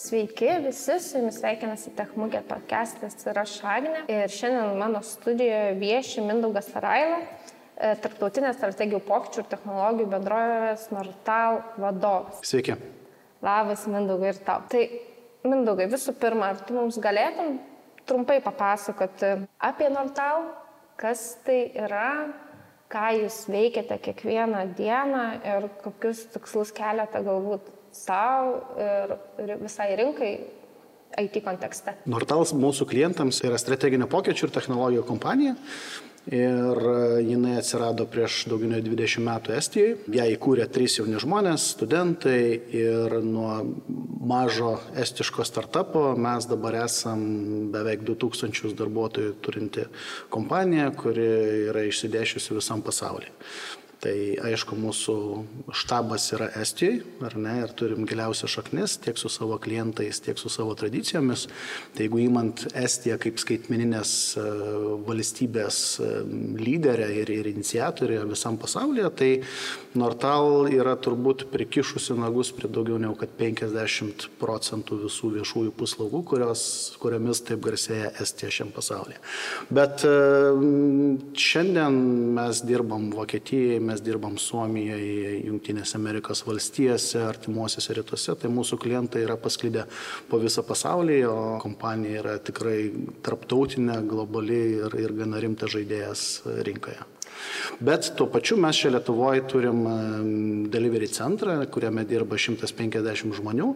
Sveiki 0.00 0.48
visi, 0.64 0.94
su 0.98 1.18
jumis 1.18 1.36
sveikinasi 1.38 1.90
Techmugė 1.92 2.40
podcastas 2.48 3.18
ir 3.28 3.36
aš 3.38 3.58
Agnė. 3.68 3.98
Ir 4.08 4.32
šiandien 4.32 4.78
mano 4.80 5.02
studijoje 5.04 5.74
vieši 5.76 6.22
Mindaugas 6.24 6.70
Taraila, 6.72 7.18
e, 7.76 7.90
tarptautinės 8.00 8.56
strategijų 8.56 9.02
pokyčių 9.04 9.42
ir 9.42 9.50
technologijų 9.50 10.06
bendrovės 10.14 10.86
Nortal 10.94 11.60
vadovas. 11.76 12.40
Sveiki. 12.48 12.78
Labas 13.44 13.84
Mindaugai 13.92 14.32
ir 14.32 14.40
tau. 14.46 14.64
Tai 14.72 14.86
Mindaugai, 15.44 15.90
visų 15.92 16.14
pirma, 16.20 16.54
ar 16.54 16.62
tu 16.64 16.78
mums 16.78 16.96
galėtum 16.96 17.58
trumpai 18.08 18.40
papasakoti 18.44 19.34
apie 19.60 19.90
Nortal, 19.92 20.48
kas 21.00 21.36
tai 21.44 21.66
yra, 21.76 22.30
ką 22.90 23.04
jūs 23.20 23.44
veikiate 23.52 24.00
kiekvieną 24.08 24.64
dieną 24.80 25.26
ir 25.44 25.68
kokius 25.84 26.24
tikslus 26.32 26.72
keliate 26.72 27.20
galbūt 27.28 27.68
savo 27.92 28.60
ir, 28.78 29.56
visai 29.62 29.92
rinkai 29.98 30.32
IT 31.18 31.40
kontekste. 31.42 31.96
Nortals 32.10 32.54
mūsų 32.54 32.86
klientams 32.90 33.42
yra 33.46 33.58
strateginio 33.58 34.06
pokyčių 34.10 34.46
ir 34.46 34.54
technologijų 34.54 35.08
kompanija. 35.08 35.56
Ir 36.30 36.78
jinai 37.24 37.54
atsirado 37.56 38.04
prieš 38.06 38.42
daugiau 38.50 38.68
nei 38.68 38.82
20 38.84 39.24
metų 39.24 39.54
Estijoje. 39.56 39.94
Ja 40.12 40.26
įkūrė 40.28 40.66
trys 40.70 40.98
jauni 40.98 41.16
žmonės, 41.18 41.70
studentai 41.72 42.60
ir 42.76 43.16
nuo 43.24 43.54
mažo 44.30 44.74
estiško 45.00 45.46
startupo 45.48 46.10
mes 46.20 46.44
dabar 46.50 46.76
esam 46.84 47.24
beveik 47.72 48.04
2000 48.04 48.76
darbuotojų 48.78 49.32
turinti 49.40 49.88
kompanija, 50.30 50.90
kuri 50.92 51.30
yra 51.72 51.86
išsidėšiusi 51.88 52.58
visam 52.60 52.84
pasaulyje. 52.84 53.32
Tai 54.00 54.14
aišku, 54.48 54.78
mūsų 54.80 55.14
štabas 55.76 56.30
yra 56.32 56.46
Estijoje, 56.56 57.02
ar 57.26 57.34
ne, 57.36 57.58
ir 57.66 57.72
turim 57.76 58.06
giliausią 58.08 58.48
šaknis 58.48 58.94
tiek 59.04 59.18
su 59.20 59.28
savo 59.28 59.58
klientais, 59.60 60.22
tiek 60.24 60.38
su 60.40 60.48
savo 60.48 60.72
tradicijomis. 60.78 61.42
Tai 61.92 62.06
jeigu 62.06 62.22
įmant 62.22 62.64
Estiją 62.80 63.18
kaip 63.20 63.36
skaitmeninės 63.42 64.12
e, 64.40 64.44
valstybės 65.04 65.80
e, 66.00 66.08
lyderę 66.62 67.10
ir, 67.18 67.32
ir 67.34 67.50
iniciatorę 67.52 68.22
visam 68.30 68.56
pasaulyje, 68.62 69.10
tai 69.20 69.30
Nortal 70.00 70.70
yra 70.72 70.96
turbūt 70.96 71.50
prikišusi 71.52 72.16
nagus 72.16 72.54
prie 72.56 72.70
daugiau 72.72 72.96
negu 73.02 73.18
50 73.20 74.30
procentų 74.40 75.02
visų 75.04 75.34
viešųjų 75.36 75.74
paslaugų, 75.76 76.22
kurios, 76.32 76.64
kuriomis 77.02 77.44
taip 77.44 77.60
garsėja 77.68 78.14
Estija 78.24 78.48
šiam 78.62 78.72
pasaulyje. 78.72 79.20
Bet 79.68 80.08
e, 80.08 80.16
šiandien 81.36 82.00
mes 82.40 82.64
dirbam 82.64 83.10
Vokietijoje, 83.12 83.89
mes 83.90 84.02
dirbam 84.06 84.38
Suomijoje, 84.40 85.36
Junktinėse 85.50 85.98
Amerikos 85.98 86.44
valstijose, 86.46 87.20
artimuosiuose 87.26 87.98
rytuose, 87.98 88.36
tai 88.40 88.50
mūsų 88.54 88.80
klientai 88.80 89.24
yra 89.26 89.36
pasklidę 89.40 89.86
po 90.30 90.40
visą 90.42 90.64
pasaulį, 90.66 91.20
o 91.28 91.38
kompanija 91.62 92.24
yra 92.24 92.36
tikrai 92.42 92.78
tarptautinė, 93.26 94.00
globali 94.10 94.60
ir, 94.80 95.00
ir 95.04 95.16
gana 95.18 95.42
rimtas 95.42 95.74
žaidėjas 95.76 96.28
rinkoje. 96.66 97.00
Bet 97.80 98.12
tuo 98.16 98.26
pačiu 98.28 98.58
mes 98.60 98.76
čia 98.76 98.90
Lietuvoje 98.92 99.44
turim 99.48 99.84
delivery 100.72 101.08
centrą, 101.08 101.56
kuriame 101.72 102.04
dirba 102.08 102.36
150 102.36 103.36
žmonių 103.38 103.68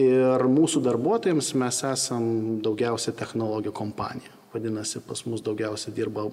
ir 0.00 0.46
mūsų 0.58 0.84
darbuotojams 0.86 1.54
mes 1.58 1.80
esam 1.90 2.28
daugiausia 2.62 3.16
technologijų 3.16 3.74
kompanija. 3.82 4.39
Vadinasi, 4.50 4.98
pas 5.06 5.20
mus 5.30 5.44
daugiausiai 5.46 5.92
dirba 5.94 6.24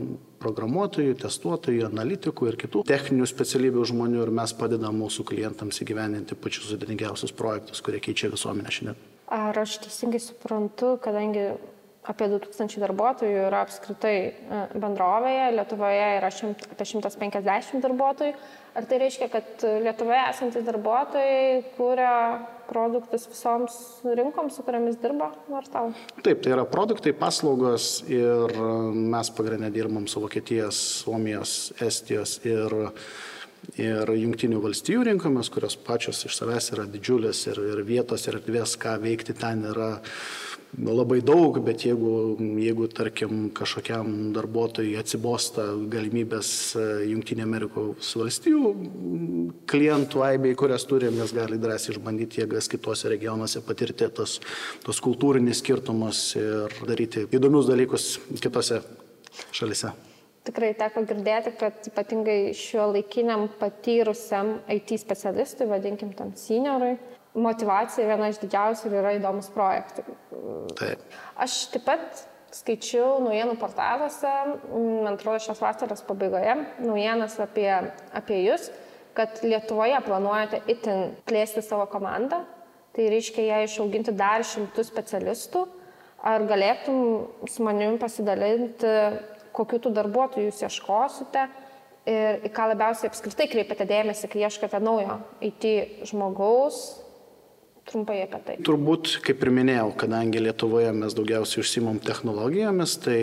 programuotojų, 0.41 1.13
testuotojų, 1.21 1.83
analitikų 1.85 2.47
ir 2.49 2.57
kitų 2.63 2.81
techninių 2.89 3.27
specialybių 3.29 3.83
žmonių 3.91 4.23
ir 4.23 4.31
mes 4.39 4.53
padedam 4.57 4.97
mūsų 5.03 5.25
klientams 5.29 5.83
įgyveninti 5.85 6.37
pačius 6.41 6.71
sudėtingiausius 6.71 7.35
projektus, 7.37 7.83
kurie 7.85 8.01
keičia 8.01 8.31
visuomenę 8.33 8.73
šiandien. 8.73 8.97
Ar 9.37 9.59
aš 9.61 9.77
teisingai 9.83 10.23
suprantu, 10.23 10.95
kadangi 11.03 11.45
apie 12.07 12.29
2000 12.31 12.81
darbuotojų 12.81 13.45
yra 13.51 13.61
apskritai 13.67 14.15
e, 14.17 14.61
bendrovėje, 14.79 15.47
Lietuvoje 15.59 16.05
yra 16.17 16.33
šimt, 16.33 16.67
apie 16.73 16.87
150 16.87 17.83
darbuotojų, 17.85 18.35
ar 18.79 18.89
tai 18.89 19.01
reiškia, 19.03 19.29
kad 19.33 19.65
Lietuvoje 19.85 20.21
esantys 20.31 20.65
darbuotojai 20.65 21.65
kūrė 21.77 22.13
produktus 22.69 23.27
visoms 23.29 23.77
rinkoms, 24.17 24.57
su 24.57 24.65
kuriamis 24.67 24.99
dirba 25.01 25.31
Nortal? 25.51 25.93
Taip, 26.21 26.43
tai 26.43 26.53
yra 26.55 26.67
produktai, 26.69 27.15
paslaugos 27.17 28.03
ir 28.11 28.53
mes 28.93 29.31
pagrindinę 29.37 29.71
dirbam 29.73 30.07
su 30.07 30.21
Vokietijos, 30.23 30.81
Suomijos, 31.03 31.57
Estijos 31.83 32.39
ir 32.45 32.75
ir 33.75 34.09
jungtinių 34.15 34.61
valstybių 34.63 35.07
rinkomis, 35.09 35.49
kurios 35.51 35.75
pačios 35.83 36.21
iš 36.27 36.37
savęs 36.37 36.71
yra 36.75 36.85
didžiulės 36.87 37.41
ir, 37.49 37.59
ir 37.73 37.81
vietos 37.87 38.27
ir 38.27 38.37
erdvės, 38.39 38.77
ką 38.79 38.95
veikti 39.03 39.35
ten 39.37 39.65
yra 39.73 39.89
labai 40.75 41.21
daug, 41.25 41.57
bet 41.63 41.85
jeigu, 41.87 42.35
jeigu 42.59 42.87
tarkim, 42.91 43.47
kažkokiam 43.55 44.33
darbuotojui 44.35 44.97
atsibosta 44.99 45.63
galimybės 45.89 46.49
e, 46.77 46.87
valstybių 48.19 48.71
klientų 49.69 50.23
aibei, 50.27 50.55
kurias 50.59 50.85
turim, 50.89 51.17
jis 51.21 51.33
gali 51.35 51.59
drąsiai 51.61 51.95
išbandyti 51.95 52.43
jėgas 52.43 52.69
kitose 52.71 53.09
regionuose, 53.13 53.63
patirti 53.65 54.09
tos, 54.13 54.39
tos 54.85 55.01
kultūrinis 55.03 55.63
skirtumus 55.63 56.35
ir 56.39 56.75
daryti 56.87 57.27
įdomius 57.31 57.69
dalykus 57.71 58.17
kitose 58.43 58.81
šalise. 59.55 59.93
Tikrai 60.47 60.71
teko 60.79 61.01
girdėti, 61.03 61.51
kad 61.59 61.89
ypatingai 61.89 62.53
šiuo 62.55 62.85
laikiniam 62.93 63.49
patyrusiam 63.59 64.61
IT 64.71 64.93
specialistui, 65.01 65.67
vadinkim 65.67 66.13
tam 66.15 66.31
seniorui, 66.39 66.93
motivacija 67.37 68.07
viena 68.09 68.31
iš 68.31 68.41
didžiausių 68.41 68.89
ir 68.89 68.97
yra 69.01 69.13
įdomus 69.17 69.51
projektai. 69.53 70.05
Taip. 70.79 71.05
Aš 71.37 71.59
taip 71.73 71.85
pat 71.87 72.25
skaičiau 72.55 73.17
naujienų 73.21 73.57
portaluose, 73.61 74.33
man 74.71 75.13
atrodo, 75.13 75.39
šios 75.43 75.61
vasaros 75.61 76.03
pabaigoje, 76.07 76.55
naujienas 76.81 77.37
apie, 77.43 77.69
apie 78.15 78.41
jūs, 78.45 78.69
kad 79.17 79.41
Lietuvoje 79.43 79.97
planuojate 80.05 80.61
itin 80.71 81.11
plėsti 81.27 81.63
savo 81.65 81.87
komandą, 81.91 82.43
tai 82.95 83.09
reiškia 83.13 83.47
ją 83.49 83.63
išauginti 83.65 84.13
dar 84.17 84.45
šimtų 84.45 84.85
specialistų. 84.85 85.65
Ar 86.27 86.43
galėtum 86.49 87.45
su 87.49 87.61
manimi 87.65 87.99
pasidalinti, 88.01 88.89
kokiu 89.53 89.79
tų 89.81 89.91
darbuotojų 89.93 90.49
jūs 90.49 90.63
ieškosite 90.65 91.43
ir 92.09 92.47
į 92.47 92.51
ką 92.55 92.71
labiausiai 92.71 93.11
apskritai 93.11 93.45
kreipiate 93.51 93.85
dėmesį, 93.89 94.29
kai 94.31 94.45
ieškote 94.47 94.79
naujo 94.81 95.19
IT 95.45 95.67
žmogaus, 96.09 96.79
trumpai 97.89 98.21
apie 98.25 98.41
tai. 98.45 98.57
Turbūt, 98.67 99.17
kaip 99.25 99.43
ir 99.43 99.53
minėjau, 99.59 99.91
kadangi 100.03 100.43
Lietuvoje 100.43 100.93
mes 100.95 101.17
daugiausiai 101.17 101.63
užsimom 101.65 102.01
technologijomis, 102.05 102.97
tai 103.03 103.19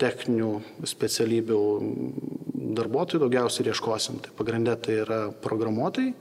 techninių 0.00 0.50
specialybių 0.88 1.60
darbuotojų 2.74 3.20
daugiausiai 3.22 3.68
ieškosim. 3.70 4.18
Tai 4.24 4.32
pagrindė 4.38 4.74
tai 4.82 4.96
yra 5.04 5.18
programuotojai. 5.44 6.14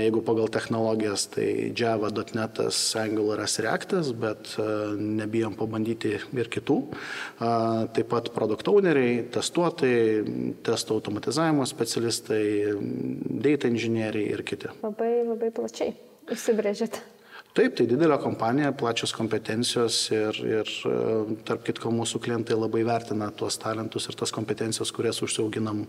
Jeigu 0.00 0.22
pagal 0.26 0.50
technologijas, 0.52 1.26
tai 1.34 1.46
Java, 1.76 2.10
.NET, 2.10 2.62
Angularas, 3.02 3.58
Reactas, 3.62 4.12
bet 4.16 4.54
nebijom 4.96 5.56
pabandyti 5.60 6.16
ir 6.16 6.52
kitų. 6.56 6.78
Taip 7.38 8.12
pat 8.12 8.30
produkt 8.36 8.70
owneriai, 8.72 9.24
testuotojai, 9.34 10.60
testo 10.66 10.96
automatizavimo 10.98 11.68
specialistai, 11.68 12.44
data 13.44 13.70
inžinieriai 13.70 14.30
ir 14.36 14.46
kiti. 14.46 14.72
Labai, 14.84 15.12
labai 15.28 15.52
plačiai 15.54 16.09
užsibrėžėte. 16.34 17.02
Taip, 17.50 17.72
tai 17.74 17.82
didelė 17.90 18.14
kompanija, 18.22 18.68
plačios 18.78 19.10
kompetencijos 19.10 19.96
ir, 20.14 20.36
ir 20.46 20.68
tarp 21.48 21.64
kitko 21.66 21.90
mūsų 21.90 22.20
klientai 22.22 22.54
labai 22.54 22.84
vertina 22.86 23.26
tuos 23.34 23.56
talentus 23.58 24.06
ir 24.06 24.14
tas 24.20 24.30
kompetencijas, 24.30 24.92
kurias 24.94 25.18
užsiauginam, 25.26 25.80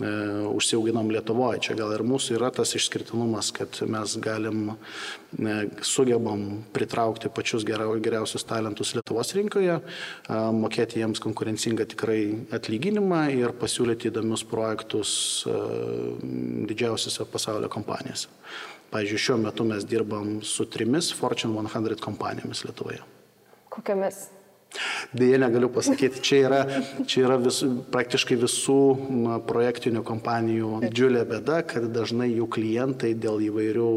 e, 0.00 0.12
užsiauginam 0.48 1.12
Lietuvoje. 1.12 1.60
Čia 1.66 1.76
gal 1.76 1.92
ir 1.92 2.06
mūsų 2.08 2.38
yra 2.38 2.48
tas 2.56 2.72
išskirtinumas, 2.80 3.52
kad 3.52 3.82
mes 3.84 4.16
galim, 4.24 4.62
e, 4.72 5.58
sugebam 5.84 6.64
pritraukti 6.72 7.28
pačius 7.28 7.68
geriausius 7.68 8.48
talentus 8.48 8.96
Lietuvos 8.96 9.36
rinkoje, 9.36 9.76
e, 9.84 10.42
mokėti 10.56 11.04
jiems 11.04 11.20
konkurencingą 11.20 11.84
tikrai 11.92 12.22
atlyginimą 12.48 13.26
ir 13.36 13.52
pasiūlyti 13.60 14.08
įdomius 14.08 14.48
projektus 14.48 15.44
e, 15.44 15.58
didžiausiose 16.72 17.28
pasaulio 17.28 17.68
kompanijose. 17.68 18.32
Pavyzdžiui, 18.94 19.24
šiuo 19.26 19.40
metu 19.42 19.66
mes 19.66 19.82
dirbam 19.90 20.38
su 20.46 20.68
trimis 20.70 21.10
Fortune 21.18 21.66
100 21.66 21.98
kompanijomis 22.04 22.62
Lietuvoje. 22.68 23.02
Kokiamis? 23.74 24.28
Dėja, 25.14 25.38
negaliu 25.38 25.68
pasakyti, 25.70 26.20
čia 26.24 26.38
yra, 26.48 26.60
čia 27.06 27.24
yra 27.28 27.36
vis, 27.38 27.60
praktiškai 27.94 28.36
visų 28.40 28.78
projektinių 29.46 30.02
kompanijų 30.06 30.80
didžiulė 30.86 31.22
bėda, 31.30 31.60
kad 31.70 31.86
dažnai 31.94 32.30
jų 32.32 32.48
klientai 32.56 33.12
dėl 33.18 33.42
įvairių 33.48 33.90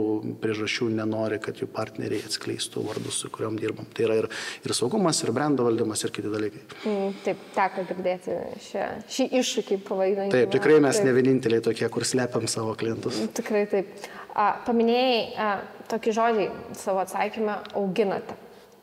priežasčių 0.43 0.91
nenori, 0.99 1.39
kad 1.41 1.61
jų 1.61 1.69
partneriai 1.73 2.21
atskleistų 2.27 2.85
vardus, 2.85 3.21
su 3.23 3.31
kuriuom 3.33 3.57
dirbam. 3.61 3.89
Tai 3.93 4.05
yra 4.05 4.19
ir, 4.21 4.29
ir 4.65 4.75
saugumas, 4.77 5.23
ir 5.25 5.33
brendo 5.35 5.65
valdymas, 5.65 6.05
ir 6.05 6.13
kiti 6.13 6.33
dalykai. 6.33 6.61
Mm, 6.83 7.17
taip, 7.25 7.41
teko 7.57 7.87
girdėti 7.89 8.37
šią, 8.69 8.85
šį 9.17 9.29
iššūkį 9.41 9.81
pavadinti. 9.87 10.35
Taip, 10.35 10.53
tikrai 10.53 10.77
mes 10.83 11.01
taip. 11.01 11.09
ne 11.09 11.17
vieninteliai 11.17 11.65
tokie, 11.65 11.89
kur 11.93 12.05
slepiam 12.05 12.45
savo 12.51 12.77
klientus. 12.77 13.23
Tikrai 13.37 13.65
taip. 13.73 14.09
Paminėjai 14.37 15.55
tokį 15.89 16.13
žodį 16.13 16.43
savo 16.77 17.01
atsakymą 17.01 17.55
auginate. 17.79 18.35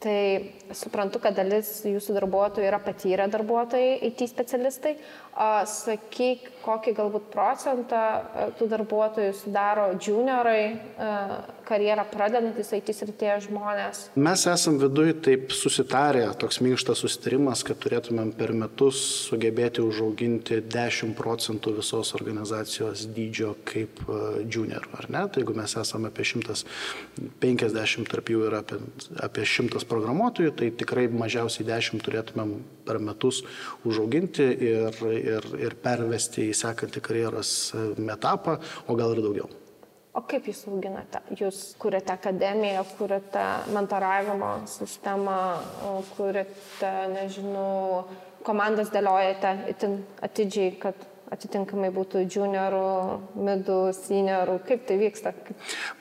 Tai 0.04 0.16
suprantu, 0.76 1.20
kad 1.22 1.36
dalis 1.38 1.68
jūsų 1.86 2.16
darbuotojų 2.18 2.66
yra 2.68 2.80
patyrę 2.82 3.24
darbuotojai, 3.32 4.00
IT 4.10 4.26
specialistai. 4.28 4.96
Sakyk, 5.70 6.50
kokį 6.64 6.94
galbūt 6.96 7.28
procentą 7.32 8.00
e, 8.00 8.46
tų 8.58 8.68
darbuotojų 8.72 9.34
sudaro 9.36 9.86
juniorai, 10.00 10.62
e, 10.74 11.12
karjerą 11.68 12.04
pradedantis 12.10 12.72
IT 12.76 12.92
srityje 12.96 13.36
žmonės? 13.46 14.02
Mes 14.20 14.44
esam 14.50 14.78
viduje 14.80 15.14
taip 15.24 15.52
susitarę, 15.54 16.26
toks 16.40 16.60
minkštas 16.64 17.00
susitarimas, 17.04 17.64
kad 17.66 17.80
turėtumėm 17.82 18.32
per 18.36 18.54
metus 18.56 19.00
sugebėti 19.28 19.84
užauginti 19.84 20.60
10 20.72 21.14
procentų 21.18 21.76
visos 21.80 22.14
organizacijos 22.16 23.06
dydžio 23.16 23.54
kaip 23.68 24.02
e, 24.04 24.20
junior, 24.48 24.88
ar 24.98 25.10
ne? 25.10 25.24
Tai 25.28 25.44
jeigu 25.44 25.56
mes 25.56 25.76
esame 25.80 26.12
apie 26.12 26.26
150, 26.28 28.08
tarp 28.10 28.32
jų 28.32 28.46
yra 28.50 28.62
apie, 28.64 28.80
apie 29.24 29.48
100 29.48 29.84
programuotojų, 29.90 30.54
tai 30.58 30.70
tikrai 30.84 31.08
mažiausiai 31.12 31.66
10 31.68 32.04
turėtumėm 32.04 32.56
per 32.84 33.00
metus 33.00 33.42
užauginti 33.88 34.44
ir, 34.68 34.98
ir, 35.08 35.48
ir 35.66 35.76
pervesti 35.82 36.50
į 36.50 36.53
sekantį 36.56 37.02
karjeros 37.04 37.52
etapą, 37.98 38.58
o 38.88 38.96
gal 38.98 39.14
ir 39.16 39.22
daugiau. 39.24 39.50
O 40.14 40.20
kaip 40.30 40.46
jūs 40.46 40.60
auginate? 40.70 41.18
Jūs 41.34 41.72
kuriate 41.82 42.12
akademiją, 42.14 42.84
kuriate 42.94 43.46
mentoravimo 43.74 44.52
sistemą, 44.70 45.38
kuriate, 46.14 46.92
nežinau, 47.10 48.04
komandas 48.46 48.92
dėliojate 48.94 49.56
itin 49.72 49.98
atidžiai, 50.22 50.76
kad 50.78 51.02
atitinkamai 51.34 51.90
būtų 51.94 52.22
juniorų, 52.30 52.86
midų, 53.42 53.78
seniorų, 53.96 54.58
kaip 54.68 54.86
tai 54.86 55.00
vyksta? 55.00 55.34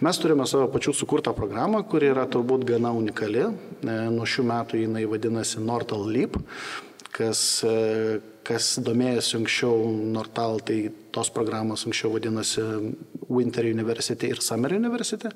Mes 0.06 0.20
turime 0.22 0.46
savo 0.50 0.68
pačių 0.74 0.94
sukurtą 1.00 1.34
programą, 1.34 1.82
kuri 1.90 2.12
yra 2.14 2.28
turbūt 2.30 2.68
gana 2.70 2.94
unikali. 2.94 3.48
E, 3.48 3.96
nuo 4.14 4.28
šių 4.30 4.46
metų 4.52 4.84
jinai 4.84 5.08
vadinasi 5.10 5.64
Nortal 5.64 6.06
Leap 6.06 6.38
kas, 7.14 7.42
e, 7.68 8.20
kas 8.48 8.74
domėjosi 8.84 9.38
anksčiau 9.40 9.88
Nortal, 10.14 10.60
tai 10.66 10.80
tos 11.14 11.30
programos 11.34 11.86
anksčiau 11.88 12.14
vadinosi 12.16 12.64
Winter 13.30 13.68
University 13.70 14.32
ir 14.34 14.42
Summer 14.42 14.74
University. 14.76 15.32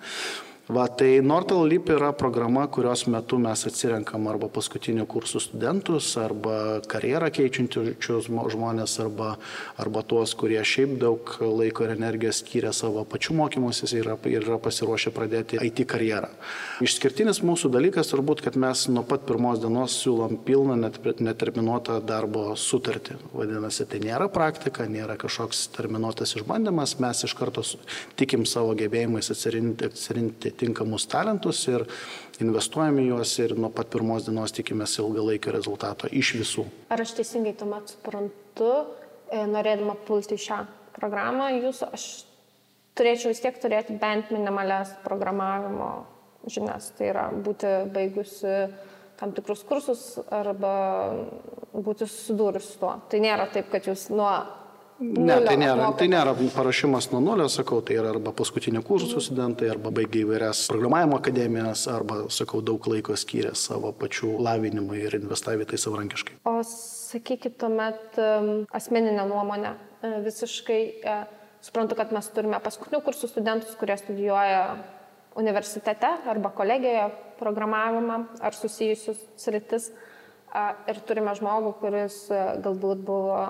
Va, 0.67 0.83
tai 0.91 1.21
Nortal 1.23 1.63
Leap 1.63 1.87
yra 1.95 2.09
programa, 2.11 2.65
kurios 2.67 3.05
metu 3.07 3.37
mes 3.39 3.61
atsirenkam 3.69 4.25
arba 4.27 4.49
paskutinių 4.51 5.05
kursų 5.07 5.39
studentus, 5.39 6.09
arba 6.19 6.81
karjerą 6.91 7.29
keičiančius 7.31 8.27
žmonės, 8.27 8.97
arba, 8.99 9.29
arba 9.79 10.03
tuos, 10.03 10.33
kurie 10.35 10.59
šiaip 10.59 10.97
daug 10.99 11.31
laiko 11.39 11.85
ir 11.85 11.93
energijos 11.93 12.41
skiria 12.43 12.73
savo 12.75 13.05
pačių 13.07 13.37
mokymusis 13.39 13.93
ir 13.95 14.01
yra, 14.09 14.17
yra 14.27 14.57
pasiruošę 14.59 15.13
pradėti 15.15 15.61
IT 15.69 15.85
karjerą. 15.87 16.33
Išskirtinis 16.83 17.39
mūsų 17.47 17.71
dalykas 17.71 18.11
turbūt, 18.11 18.43
kad 18.43 18.59
mes 18.59 18.89
nuo 18.91 19.05
pat 19.07 19.23
pirmos 19.29 19.63
dienos 19.63 19.95
siūlom 20.01 20.35
pilną 20.43 20.75
neterminuotą 20.83 22.01
darbo 22.03 22.43
sutartį. 22.59 23.15
Vadinasi, 23.31 23.87
tai 23.87 24.03
nėra 24.03 24.27
praktika, 24.35 24.83
nėra 24.91 25.15
kažkoks 25.15 25.69
terminuotas 25.79 26.35
išbandymas, 26.35 26.97
mes 26.99 27.23
iš 27.23 27.39
karto 27.39 27.63
tikim 28.19 28.43
savo 28.43 28.75
gebėjimais 28.75 29.31
atsirinkti, 29.31 29.93
atsirinkti 29.93 30.56
tinkamus 30.59 31.07
talentus 31.09 31.63
ir 31.71 31.85
investuojame 32.43 33.05
juos 33.07 33.33
ir 33.43 33.55
nuo 33.57 33.69
pat 33.73 33.89
pirmos 33.93 34.27
dienos 34.27 34.53
tikimės 34.55 34.97
ilgalaikio 35.01 35.53
rezultato 35.55 36.09
iš 36.11 36.33
visų. 36.41 36.67
Ar 36.93 37.03
aš 37.03 37.15
teisingai 37.19 37.55
tuomet 37.57 37.93
suprantu, 37.95 38.73
e, 39.31 39.45
norėdama 39.49 39.97
pulti 40.07 40.37
šią 40.41 40.63
programą, 40.97 41.49
jūs, 41.57 41.83
aš 41.87 42.07
turėčiau 42.97 43.31
vis 43.33 43.41
tiek 43.43 43.57
turėti 43.61 43.97
bent 44.01 44.31
minimalias 44.33 44.93
programavimo 45.05 45.91
žinias, 46.47 46.91
tai 46.97 47.11
yra 47.11 47.27
būti 47.31 47.73
baigusi 47.93 48.53
tam 49.17 49.33
tikrus 49.33 49.63
kursus 49.67 50.03
arba 50.33 50.73
būti 51.73 52.05
susidūrus 52.05 52.71
su 52.73 52.79
tuo. 52.81 52.93
Tai 53.09 53.21
nėra 53.21 53.47
taip, 53.53 53.69
kad 53.73 53.89
jūs 53.89 54.07
nuo 54.13 54.31
Ne, 54.99 55.35
tai 55.45 55.53
nėra, 55.61 55.91
tai 55.97 56.07
nėra 56.09 56.33
parašymas 56.55 57.11
nuo 57.11 57.19
nulio, 57.21 57.45
sakau, 57.53 57.83
tai 57.85 57.99
yra 57.99 58.09
arba 58.15 58.31
paskutinio 58.33 58.81
kursų 58.85 59.21
studentai, 59.21 59.69
arba 59.69 59.91
baigia 59.93 60.23
įvairias 60.23 60.63
programavimo 60.71 61.19
akademijas, 61.21 61.85
arba, 61.93 62.23
sakau, 62.33 62.63
daug 62.65 62.81
laiko 62.89 63.13
skyrė 63.13 63.53
savo 63.53 63.91
pačių 63.93 64.33
lavinimui 64.41 65.03
ir 65.05 65.19
investavė 65.19 65.69
tai 65.69 65.77
savarankiškai. 65.83 66.39
O 66.49 66.55
sakykit 66.65 67.59
tuomet 67.61 68.17
asmeninę 68.73 69.27
nuomonę. 69.29 69.75
E, 70.01 70.21
visiškai 70.25 70.81
e, 70.81 71.15
suprantu, 71.65 71.97
kad 71.97 72.11
mes 72.13 72.27
turime 72.33 72.59
paskutinių 72.61 73.01
kursų 73.05 73.29
studentus, 73.31 73.77
kurie 73.79 73.95
studijuoja 73.97 74.61
universitete 75.37 76.09
arba 76.29 76.51
kolegijoje 76.57 77.07
programavimą 77.39 78.19
ar 78.41 78.57
susijusius 78.57 79.21
sritis. 79.37 79.91
Ir 80.89 80.99
turime 81.05 81.33
žmogų, 81.37 81.73
kuris 81.81 82.21
e, 82.31 82.43
galbūt 82.65 83.01
buvo 83.05 83.41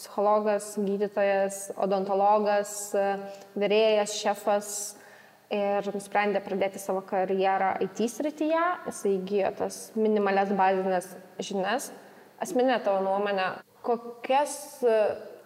psichologas, 0.00 0.72
gydytojas, 0.80 1.68
odontologas, 1.80 2.72
vyrėjas, 3.58 4.16
šefas 4.16 4.72
ir 5.52 5.88
nusprendė 5.92 6.42
pradėti 6.44 6.80
savo 6.80 7.02
karjerą 7.06 7.74
IT 7.84 8.04
srityje, 8.12 8.62
jis 8.88 9.00
įgyjo 9.10 9.50
tas 9.58 9.80
minimales 9.98 10.52
bazinės 10.56 11.10
žinias. 11.42 11.90
Asmeninė 12.40 12.78
tavo 12.84 13.02
nuomonė, 13.04 13.50
kokias 13.84 14.54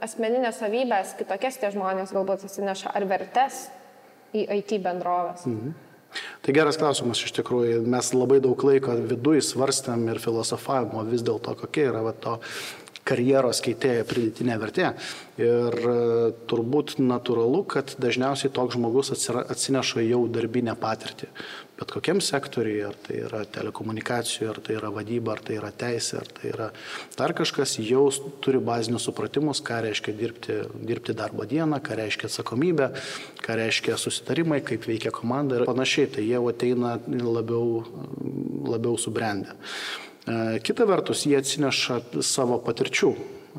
asmeninės 0.05 0.61
savybės 0.61 1.17
kitokias 1.19 1.59
tie 1.59 1.73
žmonės 1.75 2.13
galbūt 2.15 2.47
atsineša 2.47 2.93
ar 2.95 3.09
vertes 3.11 3.67
į 4.37 4.47
IT 4.61 4.79
bendrovės? 4.85 5.49
Mhm. 5.49 5.75
Tai 6.45 6.53
geras 6.55 6.79
klausimas 6.79 7.19
iš 7.27 7.33
tikrųjų. 7.41 7.81
Mes 7.91 8.13
labai 8.15 8.39
daug 8.43 8.61
laiko 8.63 8.95
viduje 9.11 9.43
svarstėm 9.43 10.05
ir 10.13 10.21
filosofavimo 10.23 11.03
vis 11.09 11.25
dėlto, 11.27 11.57
kokia 11.59 11.89
yra 11.91 12.05
va, 12.07 12.13
to 12.15 12.37
karjeros 13.05 13.61
keitėjo 13.65 14.07
pridėtinė 14.09 14.57
vertė. 14.61 14.93
Ir 15.41 15.75
e, 15.75 15.95
turbūt 16.51 16.97
natūralu, 17.03 17.65
kad 17.67 17.97
dažniausiai 18.01 18.53
toks 18.55 18.77
žmogus 18.77 19.11
atsineša 19.13 20.05
jau 20.07 20.21
darbinę 20.31 20.77
patirtį. 20.79 21.31
Bet 21.75 21.91
kokiam 21.91 22.21
sektoriui, 22.23 22.85
ar 22.87 22.95
tai 23.03 23.17
yra 23.25 23.41
telekomunikacijų, 23.51 24.47
ar 24.53 24.61
tai 24.63 24.77
yra 24.79 24.93
vadyba, 24.95 25.33
ar 25.35 25.43
tai 25.43 25.57
yra 25.59 25.73
teisė, 25.75 26.21
ar 26.21 26.31
tai 26.37 26.53
yra 26.53 26.69
dar 27.19 27.35
kažkas, 27.35 27.75
jau 27.83 28.05
turi 28.45 28.61
bazinius 28.63 29.09
supratimus, 29.09 29.59
ką 29.67 29.81
reiškia 29.89 30.15
dirbti, 30.15 30.61
dirbti 30.87 31.17
darbo 31.19 31.49
dieną, 31.51 31.83
ką 31.83 31.99
reiškia 31.99 32.31
atsakomybė, 32.31 32.89
ką 33.43 33.59
reiškia 33.59 33.99
susitarimai, 33.99 34.63
kaip 34.63 34.87
veikia 34.87 35.11
komanda 35.15 35.59
ir 35.59 35.67
panašiai. 35.67 36.13
Tai 36.15 36.23
jie 36.23 36.39
ateina 36.39 36.95
labiau, 37.11 37.83
labiau 38.71 38.95
subrendę. 38.95 39.59
E, 40.25 40.59
kita 40.65 40.87
vertus, 40.89 41.27
jie 41.29 41.37
atsineša 41.37 42.01
savo 42.25 42.57
patirčių, 42.65 43.11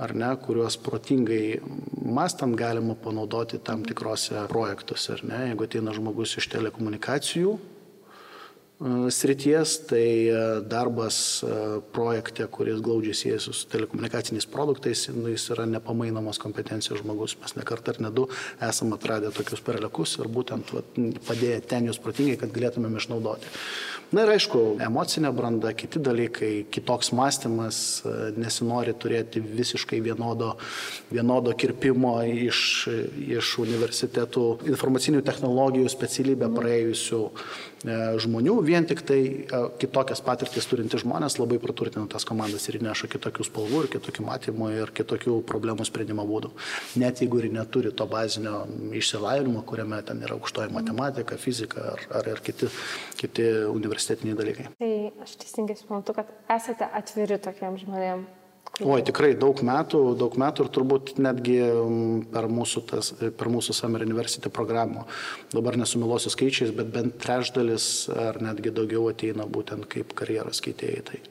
ar 0.02 0.16
ne, 0.18 0.32
kuriuos 0.42 0.80
protingai 0.82 1.60
mastant 2.02 2.58
galima 2.58 2.98
panaudoti 3.00 3.62
tam 3.64 3.86
tikrose 3.86 4.48
projektuose, 4.50 5.14
ar 5.16 5.24
ne, 5.30 5.42
jeigu 5.52 5.68
ateina 5.70 5.94
žmogus 5.96 6.38
iš 6.42 6.50
telekomunikacijų 6.56 7.56
srities, 9.10 9.78
tai 9.88 10.28
e, 10.28 10.62
darbas 10.68 11.18
projekte, 11.96 12.44
kuris 12.52 12.82
glaudžiai 12.84 13.16
siejasi 13.16 13.54
su 13.56 13.68
telekomunikaciniais 13.72 14.48
produktais, 14.52 15.08
nu, 15.16 15.30
jis 15.32 15.48
yra 15.56 15.66
nepamainomas 15.70 16.40
kompetencijos 16.44 17.00
žmogus. 17.00 17.38
Mes 17.42 17.56
ne 17.56 17.64
kartą 17.64 17.96
ar 17.96 18.02
ne 18.04 18.12
du 18.12 18.28
esame 18.60 19.00
atradę 19.00 19.32
tokius 19.36 19.64
paralekus 19.64 20.18
ir 20.20 20.28
būtent 20.28 20.76
vat, 20.76 20.98
padėję 21.28 21.62
ten 21.72 21.88
jūs 21.88 22.02
protingai, 22.04 22.36
kad 22.42 22.52
galėtumėm 22.56 23.00
išnaudoti. 23.00 23.54
Na 24.14 24.22
ir 24.22 24.30
aišku, 24.36 24.60
emocinė 24.86 25.32
branda, 25.34 25.72
kiti 25.74 26.00
dalykai, 26.04 26.68
kitoks 26.72 27.10
mąstymas, 27.16 27.80
e, 28.04 28.32
nesinori 28.38 28.94
turėti 28.94 29.40
visiškai 29.40 30.02
vienodo, 30.04 30.58
vienodo 31.10 31.56
kirpimo 31.58 32.18
iš, 32.28 32.60
iš 33.40 33.56
universitetų 33.64 34.46
informacinių 34.68 35.24
technologijų 35.26 35.90
specialybę 35.96 36.52
praėjusių 36.54 37.22
e, 37.24 37.74
žmonių, 38.22 38.56
vien 38.66 38.86
tik 38.88 39.02
tai 39.06 39.20
e, 39.46 39.60
kitokias 39.82 40.22
patirtis 40.26 40.68
turintys 40.70 41.04
žmonės 41.04 41.38
labai 41.40 41.60
praturtina 41.62 42.08
tas 42.12 42.26
komandas 42.28 42.68
ir 42.70 42.80
įneša 42.80 43.10
kitokių 43.14 43.46
spalvų 43.48 43.84
ir 43.86 43.90
kitokių 43.96 44.26
matymų 44.26 44.70
ir 44.76 44.94
kitokių 44.96 45.40
problemų 45.50 45.86
sprendimo 45.88 46.26
būdų. 46.28 46.54
Net 47.02 47.22
jeigu 47.24 47.42
ir 47.42 47.50
neturi 47.54 47.94
to 47.96 48.08
bazinio 48.10 48.64
išsilavinimo, 48.96 49.66
kuriame 49.68 50.02
ten 50.08 50.24
yra 50.26 50.38
aukštoji 50.38 50.74
matematika, 50.76 51.38
fizika 51.42 51.92
ar, 51.96 52.08
ar 52.22 52.32
ir 52.36 52.42
kiti, 52.46 52.72
kiti 53.20 53.50
universitetiniai 53.72 54.40
dalykai. 54.40 54.72
Tai 54.80 54.96
aš 55.26 55.38
teisingai 55.44 55.78
suprantu, 55.80 56.18
kad 56.18 56.34
esate 56.58 56.90
atviri 57.02 57.40
tokiem 57.42 57.80
žmonėm. 57.82 58.26
Oi, 58.84 59.00
tikrai 59.08 59.30
daug 59.40 59.62
metų, 59.64 60.00
daug 60.20 60.34
metų 60.36 60.66
ir 60.66 60.70
turbūt 60.76 61.14
netgi 61.24 61.62
mm, 61.64 62.26
per 62.34 62.50
mūsų, 62.52 62.82
tas, 62.90 63.14
per 63.40 63.48
mūsų 63.48 63.72
Summer 63.72 64.04
University 64.04 64.52
programą. 64.52 65.06
Dabar 65.54 65.78
nesumiluosiu 65.80 66.34
skaičiais, 66.34 66.74
bet 66.76 66.90
bent 66.92 67.16
trečdalis 67.24 68.10
ar 68.12 68.42
netgi 68.44 68.74
daugiau 68.76 69.08
ateina 69.14 69.48
būtent 69.48 69.88
kaip 69.94 70.12
karjeros 70.20 70.60
keitėjai. 70.66 71.06
Tai 71.08 71.22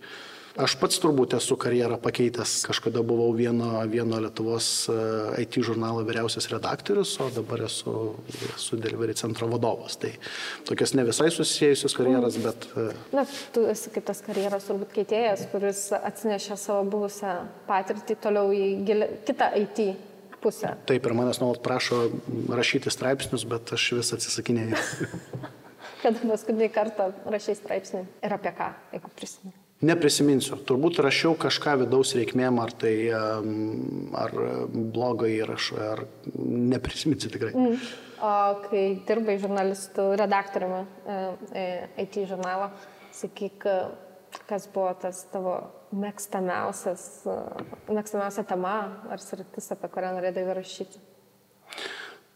Aš 0.55 0.77
pats 0.79 1.01
turbūt 1.03 1.33
esu 1.35 1.57
karjerą 1.59 1.97
pakeitęs. 1.99 2.61
Kažkada 2.69 3.01
buvau 3.03 3.33
vieno, 3.35 3.81
vieno 3.91 4.21
Lietuvos 4.23 4.87
e, 4.87 4.95
IT 5.43 5.59
žurnalo 5.67 6.05
vyriausias 6.07 6.47
redaktorius, 6.53 7.17
o 7.19 7.27
dabar 7.35 7.65
esu, 7.67 7.95
esu 8.53 8.79
Delivery 8.79 9.17
centro 9.19 9.49
vadovas. 9.51 9.97
Tai 9.99 10.13
tokias 10.69 10.95
ne 10.95 11.03
visai 11.09 11.33
susijusius 11.35 11.97
karjeras, 11.99 12.39
bet... 12.39 12.69
E, 12.79 12.87
Na, 13.17 13.25
tu 13.55 13.65
esi 13.73 13.91
kaip 13.97 14.07
tas 14.07 14.23
karjeros 14.23 14.69
turbūt 14.69 14.95
keitėjas, 14.95 15.43
kuris 15.51 15.89
atsinešė 15.99 16.61
savo 16.63 16.87
buvusią 16.93 17.35
patirtį 17.67 18.19
toliau 18.23 18.55
į 18.55 18.71
gilį, 18.87 19.11
kitą 19.27 19.51
IT 19.59 19.83
pusę. 20.39 20.77
Taip, 20.87 21.03
ir 21.03 21.19
manęs 21.19 21.43
nuolat 21.43 21.65
prašo 21.67 22.05
rašyti 22.47 22.95
straipsnius, 22.95 23.43
bet 23.51 23.75
aš 23.75 23.91
vis 23.99 24.15
atsisakinėjau. 24.21 24.79
Kada 26.05 26.23
paskutinį 26.23 26.71
kartą 26.71 27.11
rašai 27.27 27.59
straipsnį 27.59 28.07
ir 28.23 28.39
apie 28.39 28.55
ką, 28.55 28.71
jeigu 28.95 29.15
prisimeni? 29.19 29.64
Neprisiminsiu. 29.85 30.57
Turbūt 30.69 31.01
rašiau 31.05 31.35
kažką 31.41 31.77
vidaus 31.85 32.15
reikmėm, 32.17 32.61
ar 32.63 32.73
tai 32.79 32.95
ar 33.13 34.35
blogą 34.71 35.29
įrašą, 35.35 35.79
ar 35.93 36.05
neprisiminsiu 36.39 37.33
tikrai. 37.35 37.53
Mm. 37.53 37.79
O 38.25 38.35
kai 38.69 38.85
dirbai 39.05 39.35
žurnalistų 39.43 40.07
redaktoriumi 40.17 40.81
e, 40.81 41.17
e, 41.61 41.65
IT 42.07 42.23
žurnalo, 42.31 42.71
sakyk, 43.13 43.67
kas 44.49 44.69
buvo 44.73 44.93
tas 45.03 45.25
tavo 45.33 45.59
mėgstamiausias, 45.95 47.05
mėgstamiausia 47.91 48.47
tema 48.49 48.77
ar 49.13 49.23
sritis, 49.23 49.69
apie 49.75 49.91
kurią 49.93 50.15
norėdavai 50.17 50.57
rašyti? 50.61 51.03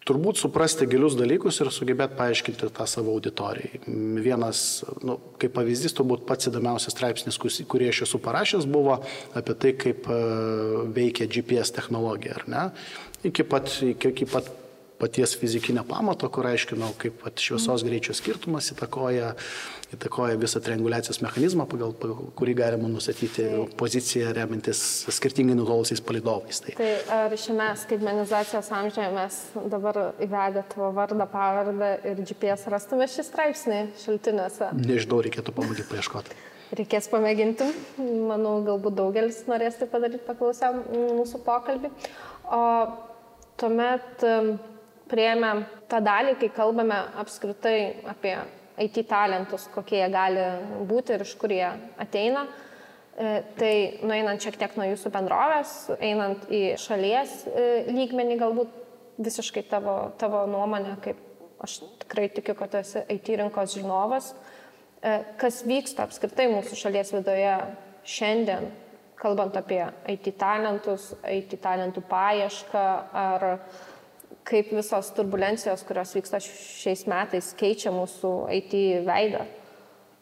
Turbūt 0.09 0.41
suprasti 0.41 0.89
gilius 0.89 1.17
dalykus 1.19 1.61
ir 1.61 1.71
sugebėti 1.75 2.17
paaiškinti 2.19 2.71
tą 2.77 2.87
savo 2.89 3.15
auditorijai. 3.17 3.83
Vienas, 4.25 4.63
nu, 5.05 5.19
kaip 5.41 5.55
pavyzdys, 5.57 5.97
turbūt 5.99 6.25
pats 6.29 6.49
įdomiausias 6.51 6.97
straipsnis, 6.97 7.39
kurį 7.39 7.91
aš 7.93 8.05
esu 8.09 8.21
parašęs, 8.25 8.69
buvo 8.71 9.01
apie 9.39 9.59
tai, 9.61 9.75
kaip 9.85 10.09
e, 10.09 10.23
veikia 10.97 11.29
GPS 11.29 11.75
technologija, 11.77 12.41
ar 12.41 12.49
ne? 12.49 12.65
Iki 13.29 13.47
pat, 13.51 13.71
iki, 13.93 14.15
iki 14.15 14.29
pat 14.31 14.49
paties 14.99 15.35
fizikinio 15.39 15.85
pamato, 15.87 16.29
kur 16.33 16.49
aiškinau, 16.51 16.91
kaip 16.99 17.23
šviesos 17.39 17.85
greičio 17.87 18.15
skirtumas 18.17 18.73
įtakoja, 18.75 19.31
įtakoja 19.95 20.39
visą 20.41 20.61
trianguliacijos 20.65 21.21
mechanizmą, 21.23 21.69
pagal, 21.71 21.95
pagal 22.01 22.33
kurį 22.39 22.57
galima 22.59 22.91
nustatyti 22.91 23.47
tai. 23.47 23.63
poziciją 23.79 24.33
remintis 24.37 24.83
skirtingai 25.15 25.57
nutolusiais 25.59 26.03
palidovais. 26.05 26.61
Tai, 26.65 26.75
tai 26.81 26.91
ar 27.15 27.37
šiame 27.39 27.71
skaitmenizacijos 27.85 28.71
amžiuje 28.81 29.09
mes 29.15 29.41
dabar 29.71 30.03
įvedę 30.25 30.67
tavo 30.75 30.91
vardą, 30.99 31.29
pavardę 31.31 31.95
ir 32.11 32.23
GPS 32.27 32.69
rastume 32.75 33.09
šį 33.09 33.27
straipsnį 33.31 33.83
šaltiniuose? 34.05 34.73
Nežinau, 34.83 35.23
reikėtų 35.27 35.55
pamėginti 35.57 35.91
paieškoti. 35.93 36.41
Reikės 36.79 37.07
pamėginti, 37.09 37.65
manau, 38.29 38.59
galbūt 38.67 38.99
daugelis 38.99 39.39
norės 39.49 39.79
tai 39.81 39.87
padaryti 39.89 40.27
paklausę 40.27 40.69
mūsų 40.91 41.41
pokalbį. 41.47 41.89
O 42.53 42.65
tuomet 43.57 44.27
prieėmė 45.11 45.53
tą 45.91 46.01
dalį, 46.05 46.37
kai 46.41 46.49
kalbame 46.55 46.99
apskritai 47.21 47.79
apie 48.09 48.37
IT 48.79 49.03
talentus, 49.11 49.67
kokie 49.75 49.99
jie 50.03 50.09
gali 50.13 50.45
būti 50.89 51.17
ir 51.17 51.25
iš 51.27 51.35
kur 51.41 51.53
jie 51.53 51.69
ateina. 51.99 52.47
E, 53.19 53.41
tai 53.59 53.73
nueinant 54.07 54.43
šiek 54.43 54.59
tiek 54.61 54.77
nuo 54.79 54.87
jūsų 54.87 55.11
bendrovės, 55.15 55.73
einant 55.99 56.45
į 56.55 56.77
šalies 56.79 57.41
e, 57.51 57.65
lygmenį, 57.91 58.37
galbūt 58.39 58.77
visiškai 59.19 59.65
tavo, 59.67 59.97
tavo 60.21 60.45
nuomonė, 60.47 60.95
kaip 61.03 61.19
aš 61.65 61.81
tikrai 62.05 62.29
tikiu, 62.31 62.55
kad 62.59 62.77
esi 62.79 63.03
IT 63.11 63.33
rinkos 63.41 63.75
žinovas, 63.75 64.31
e, 65.03 65.17
kas 65.41 65.65
vyksta 65.67 66.07
apskritai 66.07 66.47
mūsų 66.53 66.79
šalies 66.79 67.11
viduje 67.17 67.57
šiandien, 68.07 68.71
kalbant 69.19 69.59
apie 69.59 69.83
IT 70.15 70.31
talentus, 70.39 71.11
IT 71.27 71.59
talentų 71.65 72.05
paiešką 72.07 72.85
ar 73.19 73.49
kaip 74.49 74.73
visos 74.73 75.13
turbulencijos, 75.17 75.85
kurios 75.89 76.15
vyksta 76.17 76.41
šiais 76.43 77.05
metais, 77.11 77.53
keičia 77.59 77.93
mūsų 77.95 78.33
IT 78.59 78.75
veidą? 79.07 79.45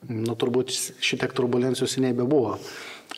Nu, 0.07 0.37
turbūt 0.39 0.71
šitiek 1.03 1.33
turbulencijų 1.35 1.89
seniai 1.91 2.15
bebuvo. 2.17 2.57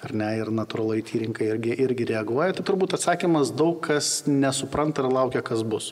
Ar 0.04 0.12
ne, 0.14 0.28
ir 0.38 0.50
natūralu 0.54 0.98
IT 1.00 1.14
rinka 1.24 1.46
irgi, 1.46 1.72
irgi 1.82 2.06
reaguoja. 2.12 2.54
Tai 2.56 2.64
turbūt 2.68 2.94
atsakymas 2.96 3.50
daug 3.56 3.80
kas 3.84 4.22
nesupranta 4.28 5.02
ir 5.02 5.10
laukia, 5.10 5.42
kas 5.44 5.64
bus. 5.66 5.90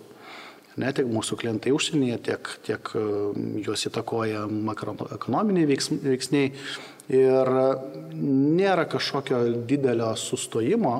Ne 0.76 0.92
tik 0.92 1.08
mūsų 1.08 1.38
klientai 1.40 1.72
užsienyje, 1.72 2.18
tiek, 2.28 2.50
tiek 2.68 2.90
e, 2.94 3.04
juos 3.64 3.86
įtakoja 3.88 4.44
makroekonominiai 4.52 5.68
veiksniai. 5.72 6.52
Ir 7.16 7.50
nėra 8.12 8.84
kažkokio 8.90 9.40
didelio 9.68 10.10
sustojimo 10.20 10.96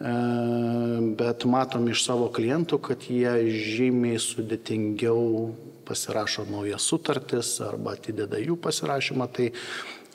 bet 0.00 1.44
matom 1.44 1.88
iš 1.92 2.06
savo 2.06 2.30
klientų, 2.32 2.78
kad 2.80 3.04
jie 3.10 3.32
žymiai 3.52 4.20
sudėtingiau 4.22 5.52
pasirašo 5.88 6.46
naujas 6.48 6.86
sutartis 6.88 7.58
arba 7.60 7.96
atideda 7.98 8.40
jų 8.40 8.56
pasirašymą. 8.62 9.28
Tai 9.36 9.50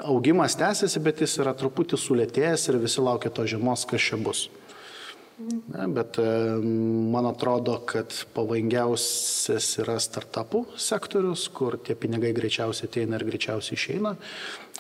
augimas 0.09 0.57
tęsiasi, 0.57 1.01
bet 1.03 1.21
jis 1.21 1.37
yra 1.43 1.53
truputį 1.57 1.99
sulėtėjęs 2.01 2.69
ir 2.71 2.79
visi 2.81 3.03
laukia 3.03 3.29
to 3.29 3.45
žiemos, 3.45 3.85
kas 3.89 4.09
čia 4.09 4.17
bus. 4.17 4.47
Ne, 5.37 5.87
bet 5.93 6.17
man 7.11 7.27
atrodo, 7.29 7.75
kad 7.85 8.13
pavojingiausias 8.33 9.67
yra 9.83 9.99
startupų 10.01 10.63
sektorius, 10.81 11.43
kur 11.53 11.77
tie 11.77 11.93
pinigai 11.93 12.31
greičiausiai 12.33 12.89
ateina 12.89 13.19
ir 13.19 13.25
greičiausiai 13.27 13.77
išeina. 13.77 14.15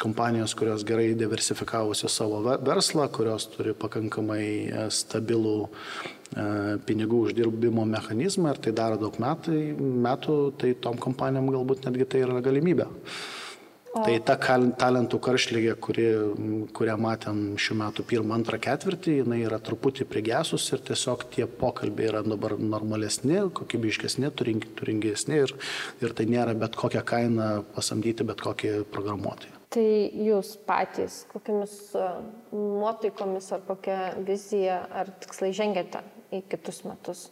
Kompanijos, 0.01 0.55
kurios 0.57 0.81
gerai 0.87 1.11
diversifikavusi 1.17 2.09
savo 2.09 2.41
verslą, 2.41 3.05
kurios 3.13 3.45
turi 3.53 3.75
pakankamai 3.77 4.41
e, 4.65 4.87
stabilų 4.93 5.55
e, 5.61 5.69
pinigų 6.89 7.21
uždirbimo 7.27 7.85
mechanizmą 7.93 8.55
ir 8.55 8.61
tai 8.65 8.73
daro 8.81 8.97
daug 9.01 9.21
metų, 9.21 9.61
metų 10.09 10.39
tai 10.57 10.73
tom 10.81 10.97
kompanijom 11.01 11.53
galbūt 11.53 11.85
netgi 11.85 12.09
tai 12.15 12.25
yra 12.25 12.41
galimybė. 12.45 12.89
Tai 14.05 14.15
ta 14.27 14.35
talentų 14.81 15.19
karšlygė, 15.23 15.73
kuri, 15.81 16.05
kurią 16.77 16.95
matėm 17.01 17.41
šių 17.61 17.77
metų 17.81 18.05
pirmą, 18.11 18.37
antrą 18.37 18.59
ketvirtį, 18.61 19.17
jinai 19.21 19.41
yra 19.45 19.59
truputį 19.63 20.07
prigesus 20.09 20.65
ir 20.73 20.83
tiesiog 20.87 21.27
tie 21.33 21.47
pokalbiai 21.49 22.11
yra 22.11 22.23
dabar 22.25 22.57
normalesni, 22.59 23.39
kokybiškesni, 23.57 24.31
turingesni 24.37 25.43
ir, 25.45 25.53
ir 26.03 26.17
tai 26.17 26.27
nėra 26.29 26.55
bet 26.57 26.77
kokią 26.79 27.03
kainą 27.07 27.51
pasamdyti 27.75 28.27
bet 28.27 28.43
kokį 28.43 28.73
programuotoją. 28.93 29.55
Tai 29.73 29.87
jūs 30.23 30.53
patys, 30.67 31.25
kokiamis 31.33 31.73
nuotaikomis 32.55 33.49
ar 33.51 33.65
kokią 33.67 33.97
viziją 34.27 34.77
ar 34.95 35.11
tikslai 35.23 35.51
žengėte 35.55 36.05
į 36.31 36.45
kitus 36.53 36.85
metus? 36.87 37.27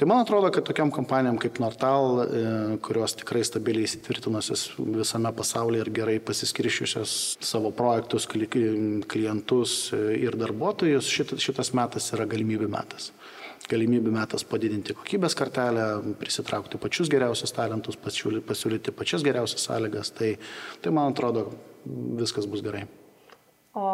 Tai 0.00 0.06
man 0.08 0.22
atrodo, 0.22 0.48
kad 0.48 0.64
tokiam 0.64 0.88
kompanijom 0.88 1.36
kaip 1.36 1.58
Nortal, 1.60 2.22
e, 2.24 2.42
kurios 2.80 3.12
tikrai 3.20 3.42
stabiliai 3.44 3.84
įsitvirtinusios 3.84 4.62
visame 4.80 5.28
pasaulyje 5.36 5.82
ir 5.84 5.90
gerai 5.98 6.14
pasiskiršiusios 6.24 7.16
savo 7.44 7.68
projektus, 7.76 8.24
klientus 8.30 9.74
e, 9.92 10.00
ir 10.22 10.38
darbuotojus, 10.40 11.04
šitas, 11.04 11.44
šitas 11.44 11.72
metas 11.76 12.08
yra 12.16 12.24
galimybių 12.32 12.70
metas. 12.72 13.10
Galimybių 13.68 14.14
metas 14.16 14.46
padidinti 14.48 14.96
kokybės 14.96 15.36
kartelę, 15.36 15.84
prisitraukti 16.24 16.80
pačius 16.80 17.12
geriausius 17.12 17.52
talentus, 17.60 18.00
pasiūlyti 18.00 18.96
pačias 18.96 19.28
geriausias 19.28 19.68
sąlygas. 19.68 20.14
Tai, 20.16 20.32
tai 20.80 20.96
man 20.96 21.12
atrodo, 21.12 21.50
viskas 22.24 22.48
bus 22.48 22.64
gerai. 22.64 22.86
O 23.76 23.86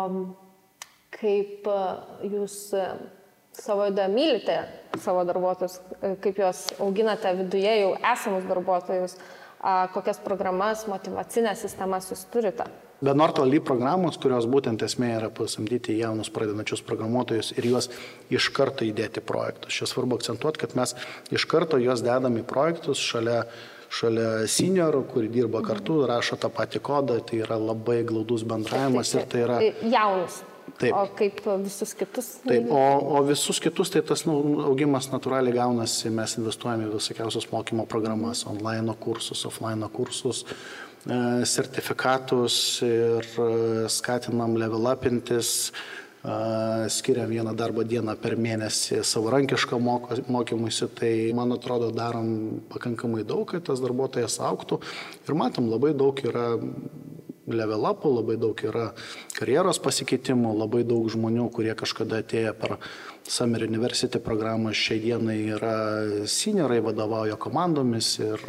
kaip 1.19 1.67
e, 1.67 1.85
jūs 2.39 2.61
savo 3.57 3.87
įdą 3.91 4.09
mylite 4.13 4.61
savo 5.03 5.25
darbuotojus, 5.29 5.81
kaip 6.25 6.39
juos 6.41 6.67
auginate 6.81 7.33
viduje 7.37 7.73
jau 7.83 7.93
esamus 8.13 8.47
darbuotojus, 8.49 9.17
kokias 9.95 10.21
programas, 10.25 10.87
motivacinės 10.91 11.65
sistemas 11.67 12.11
jūs 12.13 12.27
turite. 12.33 12.69
Be 13.05 13.13
Nortoly 13.13 13.59
programos, 13.61 14.17
kurios 14.17 14.47
būtent 14.49 14.81
esmė 14.87 15.11
yra 15.19 15.29
pasamdyti 15.29 15.99
jaunus 15.99 16.31
pradedančius 16.33 16.81
programuotojus 16.87 17.53
ir 17.59 17.69
juos 17.69 17.91
iš 18.33 18.49
karto 18.57 18.87
įdėti 18.89 19.21
projektus. 19.21 19.77
Čia 19.77 19.89
svarbu 19.91 20.17
akcentuoti, 20.17 20.63
kad 20.63 20.77
mes 20.79 20.95
iš 21.29 21.45
karto 21.51 21.77
juos 21.83 22.01
dedam 22.05 22.39
į 22.41 22.47
projektus 22.49 23.03
šalia 23.05 23.43
šalia 23.93 24.31
seniorų, 24.51 25.05
kuri 25.13 25.29
dirba 25.31 25.61
kartu, 25.63 26.01
rašo 26.09 26.39
tą 26.41 26.51
patį 26.53 26.83
kodą, 26.85 27.21
tai 27.23 27.45
yra 27.45 27.59
labai 27.61 28.01
glaudus 28.07 28.43
bendravimas 28.49 29.13
ir 29.15 29.29
tai 29.31 29.45
yra... 29.45 29.61
Jaunus. 29.93 30.41
Taip. 30.77 30.93
O 30.93 31.05
kaip 31.17 31.41
visus 31.65 31.95
kitus? 31.97 32.31
Taip, 32.45 32.69
o, 32.69 32.81
o 33.17 33.23
visus 33.25 33.61
kitus, 33.65 33.91
tai 33.95 34.03
tas 34.05 34.27
nu, 34.29 34.37
augimas 34.69 35.09
natūraliai 35.13 35.57
gaunasi, 35.57 36.13
mes 36.13 36.37
investuojame 36.37 36.91
į 36.91 36.97
visokiausias 36.99 37.49
mokymo 37.53 37.87
programas, 37.89 38.45
online 38.51 38.97
kursus, 39.01 39.47
offline 39.49 39.89
kursus, 39.95 40.45
e, 41.07 41.21
sertifikatus 41.49 42.59
ir 42.85 43.31
e, 43.41 43.53
skatinam 43.93 44.59
level 44.61 44.91
upintis 44.93 45.71
skiriam 46.89 47.31
vieną 47.31 47.53
darbo 47.55 47.85
dieną 47.87 48.17
per 48.19 48.35
mėnesį 48.41 49.03
savarankišką 49.07 49.79
mokymuisi, 50.33 50.89
tai 50.99 51.11
man 51.37 51.55
atrodo 51.55 51.93
darom 51.95 52.63
pakankamai 52.73 53.23
daug, 53.27 53.45
kad 53.51 53.63
tas 53.69 53.83
darbuotojas 53.83 54.41
auktų 54.43 54.81
ir 55.29 55.39
matom 55.39 55.71
labai 55.71 55.93
daug 55.95 56.19
yra 56.27 56.57
level 57.47 57.87
upų, 57.91 58.13
labai 58.19 58.37
daug 58.41 58.61
yra 58.67 58.87
karjeros 59.37 59.81
pasikeitimų, 59.83 60.55
labai 60.59 60.83
daug 60.87 61.07
žmonių, 61.13 61.49
kurie 61.55 61.75
kažkada 61.79 62.21
atėjo 62.23 62.55
per 62.59 62.77
Summer 63.27 63.65
University 63.67 64.21
programą, 64.23 64.73
šiai 64.75 65.01
dienai 65.03 65.39
yra 65.57 65.77
seniorai, 66.31 66.81
vadovauja 66.85 67.39
komandomis 67.43 68.13
ir, 68.23 68.43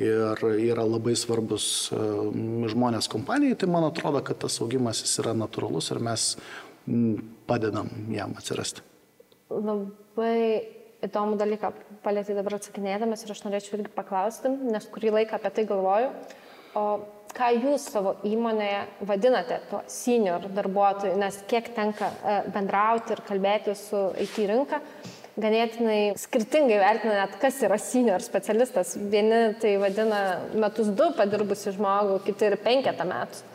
ir 0.00 0.46
yra 0.68 0.84
labai 0.84 1.16
svarbus 1.16 1.88
žmonės 1.92 3.08
kompanijai, 3.12 3.56
tai 3.60 3.70
man 3.72 3.88
atrodo, 3.88 4.22
kad 4.24 4.40
tas 4.44 4.60
augimas 4.64 5.04
jis 5.04 5.20
yra 5.24 5.36
natūralus 5.36 5.92
ir 5.94 6.02
mes 6.04 6.30
padedam 7.48 7.88
jam 8.12 8.34
atsirasti. 8.36 8.84
Labai 9.48 10.34
įdomų 11.04 11.38
dalyką 11.40 11.70
palėtė 12.04 12.34
dabar 12.36 12.58
atsakinėdamas 12.58 13.22
ir 13.24 13.32
aš 13.32 13.44
norėčiau 13.44 13.78
irgi 13.78 13.92
paklausti, 13.94 14.50
nes 14.72 14.88
kurį 14.92 15.14
laiką 15.20 15.38
apie 15.38 15.52
tai 15.54 15.64
galvoju. 15.68 16.10
O 16.76 16.84
ką 17.36 17.50
jūs 17.56 17.84
savo 17.92 18.16
įmonėje 18.26 18.80
vadinate 19.08 19.60
tuo 19.70 19.82
senior 19.90 20.46
darbuotoju, 20.54 21.16
nes 21.20 21.38
kiek 21.50 21.70
tenka 21.76 22.10
e, 22.10 22.40
bendrauti 22.54 23.14
ir 23.14 23.22
kalbėti 23.28 23.74
su 23.78 24.08
IT 24.24 24.40
rinka, 24.50 24.80
ganėtinai 25.38 26.00
skirtingai 26.18 26.80
vertina 26.82 27.20
net, 27.20 27.36
kas 27.42 27.60
yra 27.66 27.78
senior 27.80 28.24
specialistas. 28.24 28.96
Vieni 28.98 29.54
tai 29.62 29.76
vadina 29.80 30.22
metus 30.54 30.90
du 30.98 31.12
padirbusi 31.16 31.74
žmogų, 31.76 32.18
kiti 32.26 32.50
ir 32.50 32.58
penketą 32.64 33.06
metų. 33.08 33.46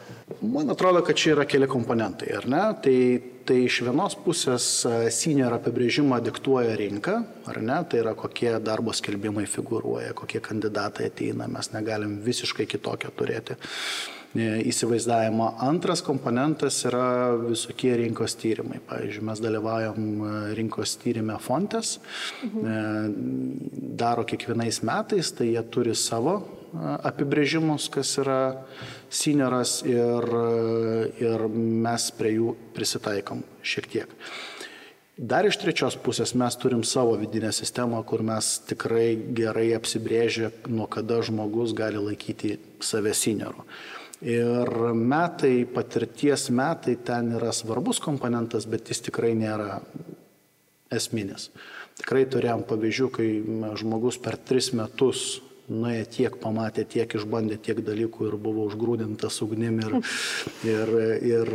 Man 0.42 0.72
atrodo, 0.72 1.03
kad 1.06 1.20
čia 1.20 1.34
yra 1.36 1.46
keli 1.50 1.68
komponentai, 1.70 2.32
ar 2.38 2.48
ne? 2.50 2.63
Tai, 2.84 2.98
tai 3.47 3.63
iš 3.65 3.81
vienos 3.88 4.15
pusės 4.23 4.65
e, 4.88 4.93
senior 5.13 5.55
apibrėžimą 5.57 6.19
diktuoja 6.23 6.75
rinka, 6.79 7.19
ar 7.50 7.59
ne? 7.63 7.79
Tai 7.89 8.01
yra 8.03 8.13
kokie 8.17 8.51
darbo 8.63 8.93
skelbimai 8.95 9.45
figuruoja, 9.50 10.13
kokie 10.17 10.41
kandidatai 10.43 11.09
ateina, 11.12 11.50
mes 11.51 11.71
negalim 11.75 12.19
visiškai 12.23 12.65
kitokią 12.71 13.12
turėti 13.19 13.55
e, 13.55 14.47
įsivaizdavimo. 14.71 15.51
Antras 15.67 16.03
komponentas 16.05 16.79
yra 16.89 17.35
visokie 17.41 17.93
rinkos 18.00 18.38
tyrimai. 18.39 18.81
Pavyzdžiui, 18.89 19.27
mes 19.29 19.43
dalyvaujam 19.43 20.01
e, 20.01 20.33
rinkos 20.59 20.97
tyrimė 21.03 21.39
Fontes, 21.43 21.97
mhm. 22.47 23.13
daro 24.00 24.27
kiekvienais 24.27 24.83
metais, 24.88 25.35
tai 25.35 25.51
jie 25.51 25.65
turi 25.73 25.95
savo 25.97 26.39
apibrėžimus, 26.73 27.85
kas 27.93 28.15
yra 28.21 28.39
senioras 29.13 29.81
ir 29.85 30.25
mes 31.84 32.10
prie 32.18 32.36
jų 32.38 32.56
prisitaikom 32.75 33.44
šiek 33.63 33.90
tiek. 33.92 34.18
Dar 35.13 35.46
iš 35.46 35.60
trečios 35.62 35.94
pusės 36.02 36.32
mes 36.34 36.56
turim 36.58 36.82
savo 36.88 37.13
vidinę 37.22 37.52
sistemą, 37.54 38.00
kur 38.02 38.24
mes 38.25 38.56
tikrai 38.66 39.13
gerai 39.38 39.68
apsibrėžę, 39.78 40.50
nuo 40.74 40.88
kada 40.90 41.20
žmogus 41.22 41.75
gali 41.78 42.02
laikyti 42.02 42.56
save 42.82 43.13
senioru. 43.13 43.68
Ir 44.24 44.72
metai, 44.96 45.68
patirties 45.70 46.48
metai 46.50 46.96
ten 47.06 47.36
yra 47.38 47.52
svarbus 47.54 48.02
komponentas, 48.02 48.66
bet 48.66 48.90
jis 48.90 49.04
tikrai 49.06 49.36
nėra 49.38 49.82
esminis. 50.94 51.50
Tikrai 52.00 52.24
turėjom 52.32 52.63
pavyzdžių, 52.66 53.10
kai 53.13 53.28
žmogus 53.78 54.18
per 54.18 54.40
tris 54.42 54.72
metus 54.74 55.44
nuėjo 55.72 56.08
tiek, 56.12 56.36
pamatė 56.41 56.84
tiek, 56.96 57.15
išbandė 57.15 57.58
tiek 57.63 57.79
dalykų 57.86 58.27
ir 58.27 58.36
buvo 58.41 58.65
užgrūdintas 58.67 59.39
ugnim 59.46 59.79
ir, 59.84 59.96
ir, 60.67 60.91
ir, 61.29 61.53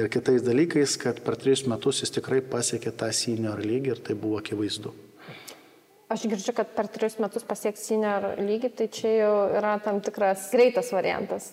ir 0.00 0.08
kitais 0.12 0.44
dalykais, 0.46 0.96
kad 1.00 1.20
per 1.24 1.36
tris 1.40 1.66
metus 1.68 2.00
jis 2.04 2.16
tikrai 2.16 2.40
pasiekė 2.40 2.94
tą 2.96 3.12
senior 3.12 3.60
lygį 3.60 3.96
ir 3.96 4.02
tai 4.08 4.16
buvo 4.18 4.40
akivaizdu. 4.40 4.94
Aš 6.10 6.24
girdžiu, 6.26 6.50
kad 6.56 6.72
per 6.74 6.88
tris 6.90 7.20
metus 7.22 7.44
pasieks 7.46 7.84
senior 7.86 8.32
lygį, 8.42 8.72
tai 8.80 8.88
čia 8.90 9.10
jau 9.14 9.34
yra 9.60 9.76
tam 9.84 10.00
tikras 10.02 10.48
greitas 10.50 10.88
variantas. 10.90 11.52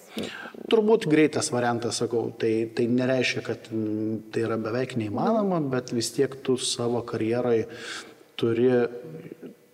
Turbūt 0.72 1.05
greitas 1.12 1.51
variantas, 1.53 2.00
sakau, 2.01 2.24
tai, 2.41 2.65
tai 2.74 2.88
nereiškia, 2.89 3.43
kad 3.46 3.69
tai 4.34 4.46
yra 4.48 4.57
beveik 4.57 4.96
neįmanoma, 4.98 5.62
bet 5.75 5.93
vis 5.93 6.10
tiek 6.15 6.34
tu 6.41 6.57
savo 6.57 7.03
karjerai 7.05 7.67
turi 8.38 8.72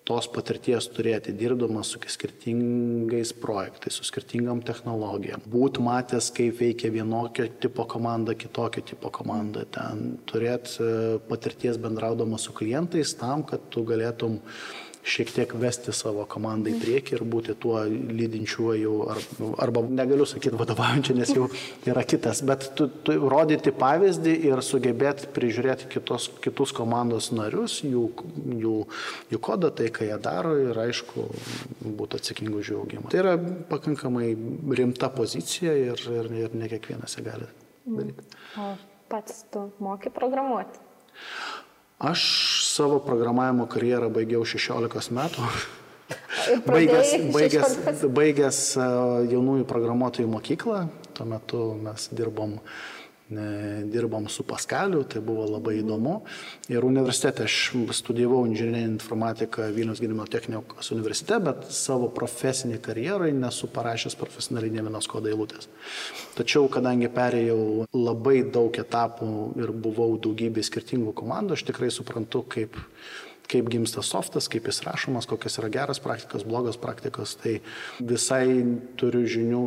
tos 0.07 0.27
patirties 0.31 0.89
turėti, 0.91 1.33
dirbdamas 1.38 1.93
su 1.93 2.01
skirtingais 2.12 3.31
projektais, 3.39 3.95
su 3.95 4.07
skirtingam 4.07 4.60
technologijom. 4.65 5.45
Būt 5.50 5.79
matęs, 5.83 6.29
kaip 6.35 6.59
veikia 6.59 6.92
vienokio 6.92 7.48
tipo 7.63 7.85
komanda, 7.89 8.35
kitokio 8.35 8.83
tipo 8.94 9.11
komanda. 9.16 9.63
Ten 9.72 10.18
turėti 10.29 10.75
e, 10.83 11.20
patirties 11.29 11.79
bendraudamas 11.81 12.50
su 12.50 12.55
klientais 12.55 13.16
tam, 13.20 13.46
kad 13.48 13.70
tu 13.72 13.85
galėtum 13.87 14.42
šiek 15.03 15.31
tiek 15.35 15.53
vesti 15.59 15.92
savo 15.96 16.24
komandą 16.29 16.72
į 16.72 16.79
priekį 16.79 17.18
ir 17.18 17.24
būti 17.27 17.55
tuo 17.59 17.81
lydinčiuoju, 17.87 18.94
ar, 19.11 19.20
arba 19.66 19.83
negaliu 19.83 20.25
sakyti 20.29 20.59
vadovaujančiu, 20.59 21.16
nes 21.18 21.33
jau 21.35 21.50
yra 21.89 22.05
kitas, 22.07 22.42
bet 22.48 22.70
tu, 22.77 22.87
tu 23.03 23.18
rodyti 23.31 23.74
pavyzdį 23.75 24.35
ir 24.48 24.63
sugebėti 24.63 25.27
prižiūrėti 25.35 25.89
kitos, 25.92 26.29
kitus 26.44 26.72
komandos 26.75 27.31
narius, 27.35 27.81
jų, 27.83 28.05
jų, 28.63 28.77
jų 29.33 29.42
kodą, 29.44 29.74
tai 29.75 29.89
ką 29.94 30.07
jie 30.07 30.20
daro 30.24 30.55
ir 30.61 30.79
aišku, 30.85 31.27
būti 31.83 32.22
atsakingu 32.22 32.63
už 32.63 32.72
jų 32.72 32.79
augimą. 32.85 33.11
Tai 33.11 33.22
yra 33.25 33.35
pakankamai 33.70 34.31
rimta 34.79 35.11
pozicija 35.13 35.75
ir, 35.89 36.07
ir, 36.16 36.31
ir 36.46 36.57
ne 36.57 36.72
kiekvienas 36.72 37.20
ją 37.20 37.27
gali 37.27 37.51
daryti. 37.83 38.27
O 38.55 38.72
pats 39.11 39.44
tu 39.51 39.68
moki 39.83 40.09
programuoti? 40.13 40.79
Aš 42.03 42.24
savo 42.68 43.00
programavimo 43.00 43.68
karjerą 43.72 44.09
baigiau 44.11 44.44
16 44.44 45.13
metų. 45.16 45.48
Baigęs, 46.68 47.13
baigęs, 47.31 48.01
baigęs 48.11 48.57
e, 48.75 48.87
jaunųjų 49.31 49.63
programuotojų 49.70 50.27
mokyklą, 50.29 50.81
tuo 51.16 51.25
metu 51.29 51.61
mes 51.79 52.09
dirbom 52.11 52.57
uh, 52.57 52.74
dirbom 53.29 54.27
su 54.29 54.44
Paskaliu, 54.44 55.03
tai 55.07 55.22
buvo 55.24 55.46
labai 55.48 55.77
įdomu. 55.79 56.20
Ir 56.72 56.86
universitete 56.86 57.46
aš 57.48 57.57
studijavau 57.96 58.44
inžinierinę 58.48 58.83
informatiką 58.92 59.70
Vilnius 59.74 60.01
gydymo 60.03 60.27
technikos 60.29 60.92
universitete, 60.96 61.40
bet 61.44 61.66
savo 61.74 62.09
profesinį 62.14 62.79
karjerai 62.83 63.31
nesu 63.36 63.70
parašęs 63.74 64.18
profesionaliai 64.20 64.75
ne 64.75 64.86
vienos 64.86 65.07
kodo 65.09 65.31
eilutės. 65.31 65.70
Tačiau, 66.38 66.68
kadangi 66.72 67.12
perėjau 67.14 67.88
labai 67.96 68.44
daug 68.44 68.75
etapų 68.83 69.29
ir 69.64 69.72
buvau 69.72 70.14
daugybė 70.22 70.64
skirtingų 70.66 71.16
komandų, 71.18 71.57
aš 71.57 71.68
tikrai 71.72 71.92
suprantu, 71.94 72.46
kaip 72.55 72.81
kaip 73.53 73.68
gimsta 73.70 74.01
softas, 74.01 74.48
kaip 74.50 74.70
jis 74.70 74.79
rašomas, 74.86 75.27
kokios 75.29 75.59
yra 75.59 75.70
geras 75.70 76.00
praktikos, 76.01 76.46
blogos 76.48 76.79
praktikos. 76.79 77.36
Tai 77.42 77.57
visai 78.00 78.48
turiu 78.98 79.27
žinių, 79.29 79.64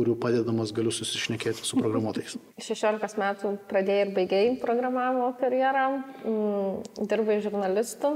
kurių 0.00 0.16
padedamas 0.20 0.72
galiu 0.76 0.92
susišnekėti 0.94 1.66
su 1.66 1.78
programuotojais. 1.80 2.36
16 2.70 3.20
metų 3.20 3.54
pradėjai 3.70 4.06
ir 4.06 4.12
baigėjai 4.16 4.52
programavimo 4.62 5.30
karjerą, 5.40 5.86
mm, 6.24 7.06
dirbai 7.10 7.40
žurnalistų, 7.44 8.14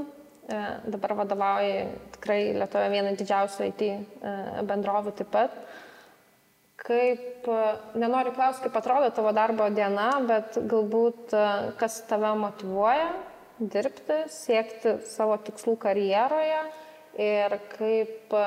e, 0.48 0.60
dabar 0.96 1.16
vadovauji 1.22 1.88
tikrai 2.16 2.40
Lietuvoje 2.56 2.92
vieną 2.94 3.16
didžiausių 3.20 3.68
IT 3.70 3.82
e, 3.88 3.96
bendrovių 4.70 5.14
taip 5.20 5.32
pat. 5.34 5.58
Kaip, 6.84 7.46
e, 7.48 7.60
nenoriu 8.00 8.32
klausti, 8.36 8.66
kaip 8.66 8.80
atrodo 8.80 9.12
tavo 9.14 9.32
darbo 9.36 9.68
diena, 9.72 10.10
bet 10.28 10.58
galbūt 10.58 11.36
kas 11.80 12.02
tave 12.08 12.34
motivuoja 12.40 13.12
dirbti, 13.60 14.24
siekti 14.32 14.98
savo 15.06 15.36
tikslų 15.46 15.76
karjeroje 15.84 16.64
ir 17.20 17.56
kaip 17.76 18.34
e, 18.34 18.44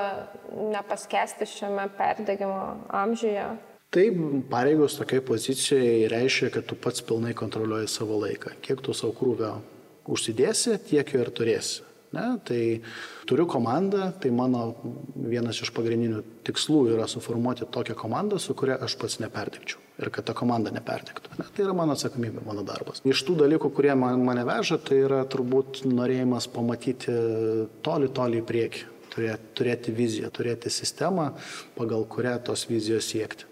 nepaskesti 0.74 1.48
šiame 1.50 1.88
perdegimo 1.98 2.62
amžiuje. 2.90 3.48
Taip, 3.96 4.20
pareigos 4.52 4.98
tokiai 5.00 5.24
pozicijai 5.24 6.08
reiškia, 6.12 6.52
kad 6.58 6.68
tu 6.68 6.76
pats 6.76 7.04
pilnai 7.08 7.32
kontroliuoji 7.38 7.88
savo 7.88 8.20
laiką. 8.20 8.58
Kiek 8.62 8.84
tu 8.84 8.96
savo 8.98 9.16
krūvio 9.16 9.54
užsidėsi, 10.12 10.76
tiek 10.90 11.14
jo 11.16 11.24
ir 11.24 11.32
turėsi. 11.32 11.87
Ne? 12.16 12.28
Tai 12.48 12.62
turiu 13.28 13.48
komandą, 13.50 14.12
tai 14.22 14.32
mano 14.32 14.70
vienas 15.16 15.60
iš 15.64 15.74
pagrindinių 15.76 16.22
tikslų 16.48 16.86
yra 16.96 17.10
suformuoti 17.12 17.68
tokią 17.72 17.98
komandą, 18.00 18.40
su 18.40 18.56
kuria 18.58 18.80
aš 18.84 18.96
pats 19.02 19.20
neperdegčiau 19.24 19.84
ir 19.98 20.12
kad 20.14 20.28
ta 20.30 20.36
komanda 20.38 20.72
neperdegtų. 20.74 21.40
Ne? 21.40 21.48
Tai 21.56 21.64
yra 21.66 21.74
mano 21.78 21.96
atsakomybė, 21.98 22.44
mano 22.46 22.62
darbas. 22.66 23.02
Iš 23.08 23.24
tų 23.26 23.40
dalykų, 23.40 23.72
kurie 23.74 23.96
man, 23.98 24.22
mane 24.26 24.44
veža, 24.48 24.78
tai 24.78 25.00
yra 25.02 25.24
turbūt 25.30 25.82
norėjimas 25.90 26.46
pamatyti 26.54 27.16
toli, 27.86 28.12
toli 28.14 28.44
į 28.44 28.46
priekį. 28.52 28.86
turėti, 29.18 29.48
turėti 29.58 29.92
viziją, 29.98 30.30
turėti 30.30 30.70
sistemą, 30.70 31.32
pagal 31.74 32.06
kurią 32.06 32.36
tos 32.46 32.68
vizijos 32.70 33.08
siekti. 33.10 33.48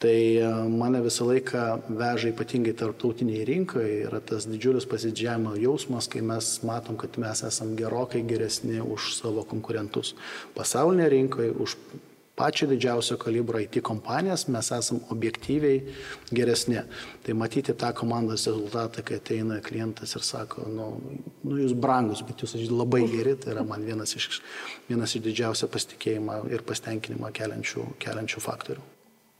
Tai 0.00 0.36
e, 0.36 0.48
mane 0.72 1.02
visą 1.04 1.26
laiką 1.28 1.62
veža 1.92 2.30
ypatingai 2.30 2.72
tarptautiniai 2.72 3.44
rinkai, 3.44 3.88
yra 4.06 4.22
tas 4.24 4.46
didžiulis 4.48 4.86
pasidžiavimo 4.88 5.52
jausmas, 5.60 6.06
kai 6.08 6.22
mes 6.24 6.46
matom, 6.64 6.96
kad 6.96 7.18
mes 7.20 7.42
esame 7.44 7.74
gerokai 7.76 8.22
geresni 8.24 8.78
už 8.80 9.10
savo 9.18 9.42
konkurentus. 9.50 10.14
Pasaulinėje 10.56 11.10
rinkoje, 11.12 11.50
už 11.52 11.74
pačio 12.40 12.68
didžiausio 12.70 13.18
kalibro 13.20 13.60
IT 13.60 13.82
kompanijas 13.84 14.46
mes 14.48 14.70
esam 14.72 15.02
objektyviai 15.12 15.82
geresni. 16.32 16.80
Tai 17.26 17.36
matyti 17.36 17.74
tą 17.76 17.90
komandos 17.98 18.46
rezultatą, 18.48 19.04
kai 19.04 19.18
ateina 19.20 19.58
klientas 19.66 20.16
ir 20.16 20.24
sako, 20.24 20.64
nu, 20.78 20.86
nu 21.44 21.58
jūs 21.60 21.74
brangus, 21.76 22.24
bet 22.24 22.40
jūs 22.40 22.56
labai 22.72 23.02
geri, 23.12 23.36
tai 23.36 23.52
yra 23.52 23.66
man 23.68 23.84
vienas 23.84 24.16
iš, 24.16 24.40
vienas 24.88 25.12
iš 25.12 25.26
didžiausio 25.28 25.68
pasitikėjimą 25.76 26.40
ir 26.54 26.64
pasitenkinimą 26.64 27.34
keliančių, 27.36 27.84
keliančių 28.06 28.44
faktorių. 28.46 28.86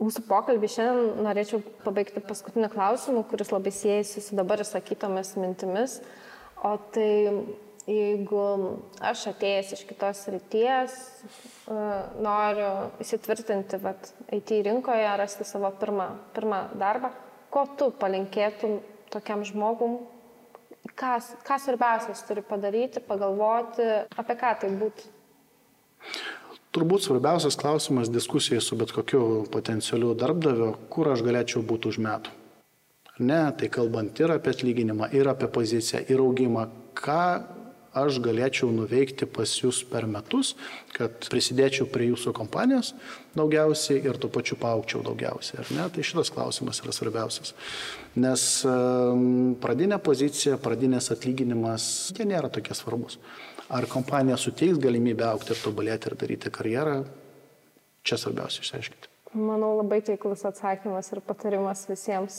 Mūsų 0.00 0.22
pokalbį 0.24 0.68
šiandien 0.72 1.24
norėčiau 1.26 1.60
pabaigti 1.84 2.22
paskutinį 2.24 2.70
klausimą, 2.72 3.24
kuris 3.28 3.50
labai 3.52 3.72
siejasi 3.74 4.22
su 4.24 4.38
dabar 4.38 4.62
įsakytomis 4.64 5.34
mintimis. 5.36 5.98
O 6.64 6.72
tai 6.94 7.10
jeigu 7.88 8.44
aš 9.04 9.26
atėjęs 9.34 9.74
iš 9.76 9.82
kitos 9.88 10.22
ryties, 10.32 10.94
e, 11.68 11.76
noriu 12.24 12.70
įsitvirtinti 13.02 13.80
vat, 13.82 14.12
IT 14.32 14.54
rinkoje, 14.66 15.10
rasti 15.20 15.46
savo 15.48 15.70
pirmą, 15.80 16.08
pirmą 16.36 16.62
darbą, 16.80 17.12
ko 17.52 17.66
tu 17.76 17.90
palinkėtum 18.00 18.78
tokiam 19.12 19.44
žmogum, 19.44 19.98
ką, 20.96 21.16
ką 21.46 21.60
svarbiausias 21.60 22.24
turi 22.28 22.44
padaryti, 22.46 23.02
pagalvoti, 23.04 23.88
apie 24.16 24.36
ką 24.38 24.54
tai 24.62 24.76
būtų? 24.80 25.19
Turbūt 26.70 27.02
svarbiausias 27.02 27.56
klausimas 27.59 28.12
diskusijai 28.14 28.61
su 28.62 28.76
bet 28.78 28.92
kokiu 28.94 29.46
potencialiu 29.50 30.12
darbdaviu, 30.14 30.68
kur 30.92 31.09
aš 31.11 31.24
galėčiau 31.26 31.64
būti 31.66 31.90
už 31.90 31.98
metų. 32.04 32.37
Ne, 33.20 33.40
tai 33.59 33.68
kalbant 33.68 34.20
ir 34.22 34.30
apie 34.33 34.52
atlyginimą, 34.54 35.11
ir 35.12 35.28
apie 35.28 35.48
poziciją, 35.50 36.04
ir 36.09 36.22
augimą, 36.22 36.68
ką 36.96 37.24
aš 37.96 38.20
galėčiau 38.22 38.70
nuveikti 38.74 39.26
pas 39.26 39.50
jūs 39.50 39.83
per 39.90 40.07
metus, 40.11 40.55
kad 40.94 41.26
prisidėčiau 41.33 41.88
prie 41.90 42.11
jūsų 42.11 42.33
kompanijos 42.37 42.92
daugiausiai 43.37 44.03
ir 44.05 44.18
tuo 44.20 44.31
pačiu 44.33 44.59
paaukčiau 44.61 45.03
daugiausiai. 45.07 45.61
Ar 45.62 45.72
ne? 45.76 45.87
Tai 45.94 46.07
šitas 46.07 46.33
klausimas 46.35 46.83
yra 46.85 46.94
svarbiausias. 46.94 47.55
Nes 48.20 48.46
ehm, 48.66 49.55
pradinė 49.62 50.00
pozicija, 50.03 50.59
pradinės 50.62 51.11
atlyginimas, 51.14 51.85
jie 52.16 52.26
nėra 52.31 52.50
tokie 52.53 52.76
svarbus. 52.79 53.18
Ar 53.70 53.87
kompanija 53.90 54.38
suteiks 54.40 54.81
galimybę 54.83 55.29
aukti 55.29 55.55
ir 55.55 55.62
tobulėti 55.62 56.11
ir 56.11 56.18
daryti 56.18 56.50
karjerą, 56.55 57.00
čia 58.07 58.18
svarbiausia 58.18 58.64
išsiaiškinti. 58.64 59.14
Manau, 59.31 59.77
labai 59.79 60.01
taiklus 60.03 60.40
atsakymas 60.49 61.12
ir 61.14 61.21
patarimas 61.23 61.85
visiems, 61.87 62.38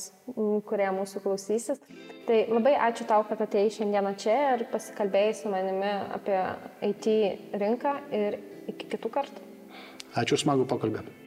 kurie 0.68 0.90
mūsų 0.92 1.22
klausysis. 1.24 1.80
Tai 2.28 2.42
labai 2.52 2.74
ačiū 2.90 3.08
tau, 3.08 3.24
kad 3.30 3.40
atėjai 3.46 3.72
šiandieną 3.78 4.12
čia 4.20 4.36
ir 4.58 4.66
pasikalbėjai 4.74 5.38
su 5.40 5.54
manimi 5.54 5.94
apie 6.18 6.42
IT 6.90 7.08
rinką 7.64 7.96
ir 8.12 8.42
iki 8.76 8.92
kitų 8.92 9.16
kartų. 9.16 9.50
Ačiū 10.20 10.44
smagų 10.44 10.68
pokalbį. 10.68 11.21